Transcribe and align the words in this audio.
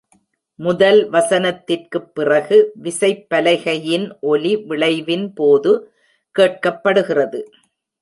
முதல் 0.55 1.09
வசனத்திற்குப் 1.09 2.13
பிறகு, 2.13 2.71
விசைப்பலகையின் 2.83 4.19
ஒலி 4.21 4.55
விளைவின் 4.55 5.33
போது 5.33 5.91
கேட்கப்படுகிறது. 6.39 7.43